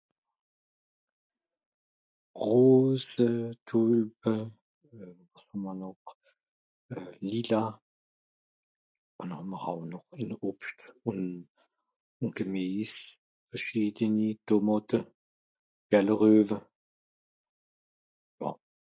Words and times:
Rose, 2.49 3.23
Tulpe, 3.65 4.31
wàs 4.99 5.17
hàt 5.33 5.49
m'r 5.65 5.75
nooch? 5.81 6.09
Lila, 7.29 7.61
m'r 9.27 9.57
hàn 9.65 9.81
nooch 9.91 10.09
e 10.25 10.29
Obscht, 10.51 10.79
un 11.13 11.21
Gemies, 12.39 12.93
verschiedeni 13.49 14.27
Tomàte, 14.45 14.99
gälrüewe, 15.91 16.57
bon 18.39 18.57